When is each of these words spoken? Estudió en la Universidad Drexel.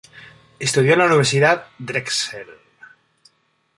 Estudió 0.57 0.93
en 0.93 0.97
la 0.97 1.05
Universidad 1.05 1.67
Drexel. 1.77 2.47